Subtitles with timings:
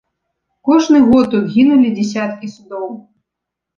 [0.69, 2.91] Кожны год тут гінулі дзясяткі судоў.